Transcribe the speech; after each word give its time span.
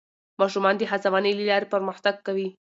ماشومان 0.41 0.73
د 0.77 0.81
هڅونې 0.91 1.31
له 1.37 1.43
لارې 1.49 1.71
پرمختګ 1.73 2.15
کوي 2.27 2.47